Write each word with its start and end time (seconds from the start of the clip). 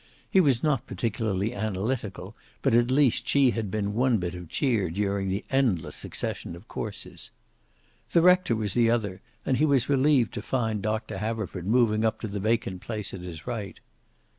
He 0.31 0.39
was 0.41 0.63
not 0.63 0.87
particularly 0.87 1.53
analytical, 1.53 2.35
but 2.63 2.73
at 2.73 2.89
least 2.89 3.27
she 3.27 3.51
had 3.51 3.69
been 3.69 3.93
one 3.93 4.17
bit 4.17 4.33
of 4.33 4.49
cheer 4.49 4.89
during 4.89 5.29
the 5.29 5.45
endless 5.51 5.95
succession 5.95 6.55
of 6.55 6.67
courses. 6.67 7.29
The 8.11 8.23
rector 8.23 8.55
was 8.55 8.73
the 8.73 8.89
other, 8.89 9.21
and 9.45 9.57
he 9.57 9.65
was 9.67 9.89
relieved 9.89 10.33
to 10.33 10.41
find 10.41 10.81
Doctor 10.81 11.19
Haverford 11.19 11.67
moving 11.67 12.03
up 12.03 12.19
to 12.21 12.27
the 12.27 12.39
vacant 12.39 12.81
place 12.81 13.13
at 13.13 13.21
his 13.21 13.45
right. 13.45 13.79